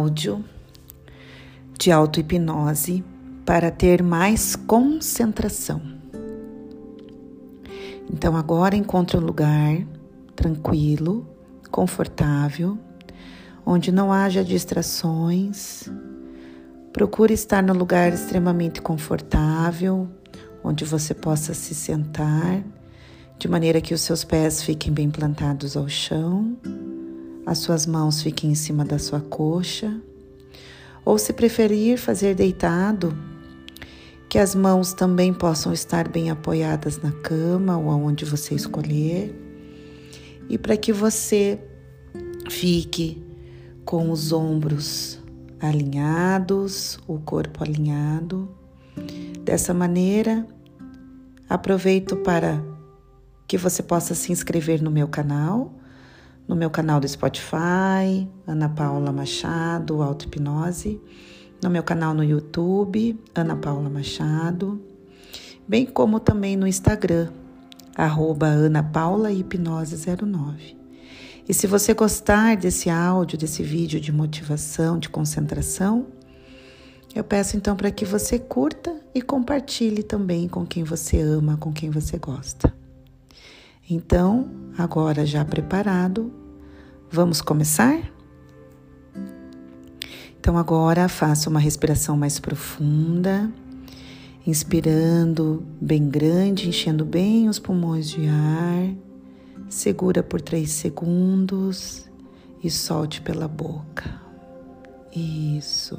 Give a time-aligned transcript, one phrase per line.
[0.00, 0.42] áudio
[1.78, 3.04] de auto-hipnose
[3.44, 5.82] para ter mais concentração.
[8.10, 9.76] Então, agora encontre um lugar
[10.34, 11.26] tranquilo,
[11.70, 12.78] confortável,
[13.64, 15.84] onde não haja distrações.
[16.92, 20.08] Procure estar no lugar extremamente confortável,
[20.64, 22.64] onde você possa se sentar,
[23.38, 26.56] de maneira que os seus pés fiquem bem plantados ao chão,
[27.50, 30.00] as suas mãos fiquem em cima da sua coxa,
[31.04, 33.12] ou se preferir fazer deitado,
[34.28, 39.34] que as mãos também possam estar bem apoiadas na cama ou aonde você escolher,
[40.48, 41.58] e para que você
[42.48, 43.20] fique
[43.84, 45.18] com os ombros
[45.58, 48.48] alinhados, o corpo alinhado.
[49.42, 50.46] Dessa maneira,
[51.48, 52.62] aproveito para
[53.48, 55.79] que você possa se inscrever no meu canal,
[56.48, 61.00] no meu canal do Spotify, Ana Paula Machado, Auto Hipnose,
[61.62, 64.80] no meu canal no YouTube, Ana Paula Machado,
[65.68, 67.30] bem como também no Instagram,
[67.96, 70.76] arroba Ana Paula Hipnose 09.
[71.48, 76.06] E se você gostar desse áudio, desse vídeo de motivação, de concentração,
[77.14, 81.72] eu peço então para que você curta e compartilhe também com quem você ama, com
[81.72, 82.72] quem você gosta.
[83.92, 86.32] Então, agora já preparado,
[87.10, 88.00] vamos começar?
[90.38, 93.52] Então, agora faça uma respiração mais profunda,
[94.46, 98.94] inspirando bem grande, enchendo bem os pulmões de ar.
[99.68, 102.08] Segura por três segundos
[102.62, 104.22] e solte pela boca.
[105.12, 105.98] Isso.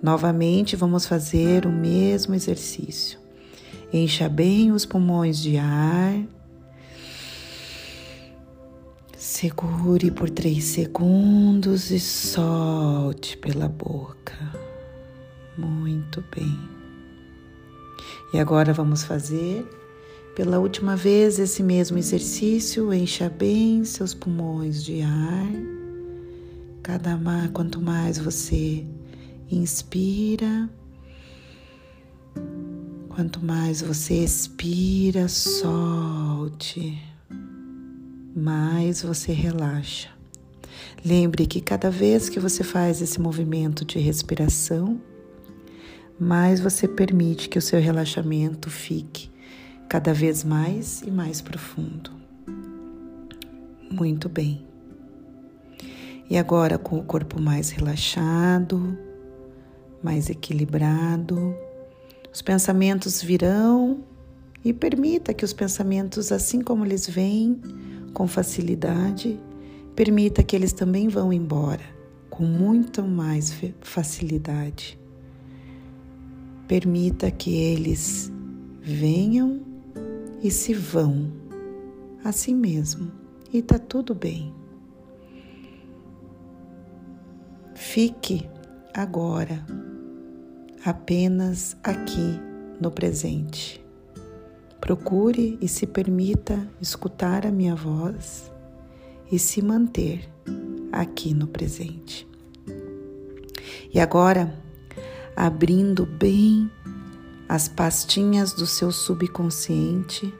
[0.00, 3.18] Novamente, vamos fazer o mesmo exercício.
[3.92, 6.35] Encha bem os pulmões de ar
[9.38, 14.34] Segure por três segundos e solte pela boca.
[15.58, 16.58] Muito bem.
[18.32, 19.62] E agora vamos fazer
[20.34, 22.94] pela última vez esse mesmo exercício.
[22.94, 25.52] Encha bem seus pulmões de ar.
[26.82, 28.86] Cada mais, quanto mais você
[29.50, 30.66] inspira,
[33.10, 37.15] quanto mais você expira, solte
[38.36, 40.10] mais você relaxa.
[41.02, 45.00] Lembre que cada vez que você faz esse movimento de respiração,
[46.20, 49.30] mais você permite que o seu relaxamento fique
[49.88, 52.10] cada vez mais e mais profundo.
[53.90, 54.66] Muito bem.
[56.28, 58.98] E agora, com o corpo mais relaxado,
[60.02, 61.54] mais equilibrado,
[62.30, 64.04] os pensamentos virão
[64.62, 67.60] e permita que os pensamentos, assim como eles vêm,
[68.16, 69.38] com facilidade,
[69.94, 71.84] permita que eles também vão embora
[72.30, 74.98] com muito mais facilidade.
[76.66, 78.32] Permita que eles
[78.80, 79.60] venham
[80.42, 81.30] e se vão
[82.24, 83.12] assim mesmo,
[83.52, 84.50] e tá tudo bem.
[87.74, 88.48] Fique
[88.94, 89.62] agora
[90.82, 92.40] apenas aqui
[92.80, 93.85] no presente.
[94.86, 98.52] Procure e se permita escutar a minha voz
[99.28, 100.30] e se manter
[100.92, 102.24] aqui no presente.
[103.92, 104.54] E agora,
[105.34, 106.70] abrindo bem
[107.48, 110.32] as pastinhas do seu subconsciente,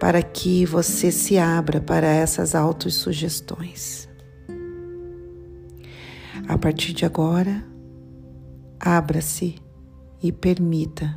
[0.00, 4.08] para que você se abra para essas autossugestões.
[6.48, 7.64] A partir de agora,
[8.80, 9.54] abra-se
[10.20, 11.16] e permita,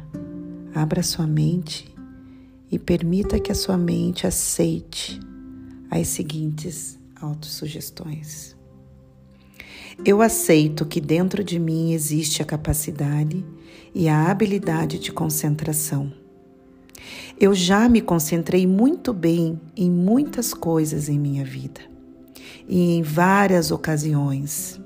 [0.75, 1.90] abra sua mente
[2.71, 5.19] e permita que a sua mente aceite
[5.89, 8.55] as seguintes autossugestões.
[10.05, 13.45] Eu aceito que dentro de mim existe a capacidade
[13.93, 16.11] e a habilidade de concentração.
[17.37, 21.81] Eu já me concentrei muito bem em muitas coisas em minha vida
[22.67, 24.79] e em várias ocasiões.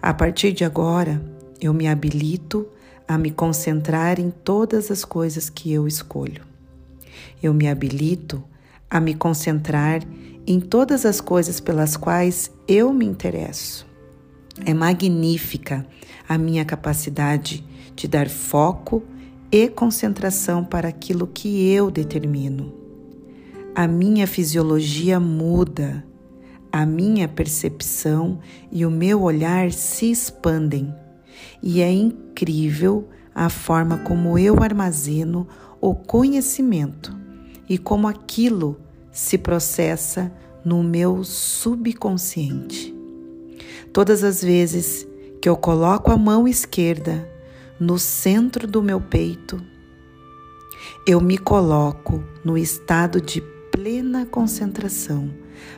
[0.00, 1.22] A partir de agora,
[1.60, 2.66] eu me habilito
[3.06, 6.55] a me concentrar em todas as coisas que eu escolho
[7.42, 8.42] eu me habilito
[8.90, 10.02] a me concentrar
[10.46, 13.86] em todas as coisas pelas quais eu me interesso.
[14.64, 15.86] É magnífica
[16.28, 17.64] a minha capacidade
[17.94, 19.02] de dar foco
[19.50, 22.72] e concentração para aquilo que eu determino.
[23.74, 26.04] A minha fisiologia muda,
[26.72, 28.38] a minha percepção
[28.70, 30.94] e o meu olhar se expandem,
[31.62, 35.46] e é incrível a forma como eu armazeno
[35.88, 37.16] o conhecimento
[37.68, 38.76] e como aquilo
[39.12, 40.32] se processa
[40.64, 42.92] no meu subconsciente.
[43.92, 45.06] Todas as vezes
[45.40, 47.30] que eu coloco a mão esquerda
[47.78, 49.62] no centro do meu peito,
[51.06, 53.40] eu me coloco no estado de
[53.70, 55.30] plena concentração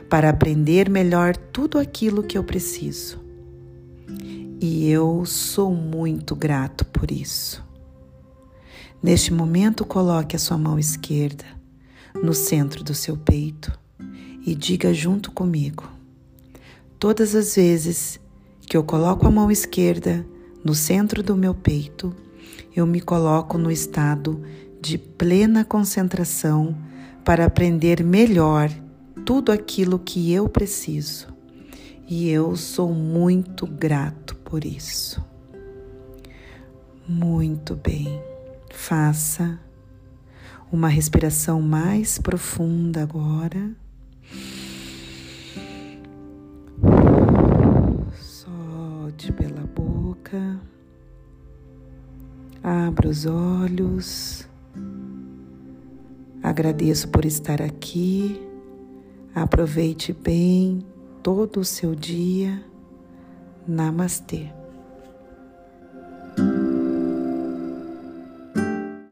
[0.09, 3.19] para aprender melhor tudo aquilo que eu preciso.
[4.59, 7.68] E eu sou muito grato por isso.
[9.01, 11.45] Neste momento, coloque a sua mão esquerda
[12.21, 13.71] no centro do seu peito
[14.45, 15.89] e diga junto comigo:
[16.99, 18.19] Todas as vezes
[18.61, 20.25] que eu coloco a mão esquerda
[20.63, 22.13] no centro do meu peito,
[22.75, 24.41] eu me coloco no estado
[24.81, 26.77] de plena concentração
[27.23, 28.69] para aprender melhor
[29.25, 31.27] tudo aquilo que eu preciso.
[32.07, 35.23] E eu sou muito grato por isso.
[37.07, 38.38] Muito bem.
[38.81, 39.59] Faça
[40.71, 43.75] uma respiração mais profunda agora.
[48.17, 50.59] Solte pela boca.
[52.63, 54.47] Abra os olhos.
[56.41, 58.41] Agradeço por estar aqui.
[59.35, 60.83] Aproveite bem
[61.21, 62.63] todo o seu dia.
[63.67, 64.58] Namastê.